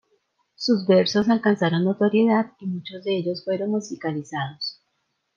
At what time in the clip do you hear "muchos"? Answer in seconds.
2.65-3.03